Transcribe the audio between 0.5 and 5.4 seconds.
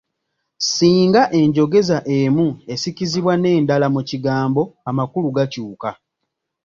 Singa enjogeza emu esikizibwa n’endala mu kigambo, amakulu